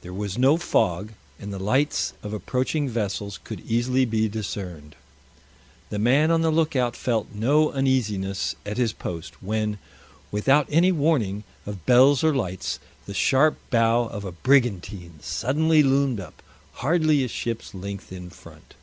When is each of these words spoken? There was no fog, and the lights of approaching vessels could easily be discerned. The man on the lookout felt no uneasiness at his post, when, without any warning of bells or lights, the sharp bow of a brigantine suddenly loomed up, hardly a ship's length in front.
There 0.00 0.12
was 0.12 0.36
no 0.36 0.56
fog, 0.56 1.12
and 1.38 1.52
the 1.52 1.58
lights 1.60 2.12
of 2.24 2.32
approaching 2.32 2.88
vessels 2.88 3.38
could 3.44 3.60
easily 3.60 4.04
be 4.04 4.28
discerned. 4.28 4.96
The 5.90 5.98
man 6.00 6.32
on 6.32 6.40
the 6.40 6.50
lookout 6.50 6.96
felt 6.96 7.28
no 7.32 7.70
uneasiness 7.70 8.56
at 8.66 8.78
his 8.78 8.92
post, 8.92 9.40
when, 9.40 9.78
without 10.32 10.66
any 10.70 10.90
warning 10.90 11.44
of 11.66 11.86
bells 11.86 12.24
or 12.24 12.34
lights, 12.34 12.80
the 13.06 13.14
sharp 13.14 13.58
bow 13.70 14.06
of 14.08 14.24
a 14.24 14.32
brigantine 14.32 15.20
suddenly 15.22 15.84
loomed 15.84 16.18
up, 16.18 16.42
hardly 16.82 17.22
a 17.22 17.28
ship's 17.28 17.72
length 17.72 18.10
in 18.10 18.28
front. 18.28 18.74